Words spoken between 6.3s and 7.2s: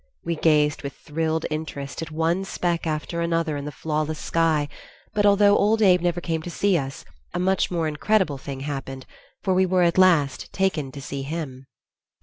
to see us,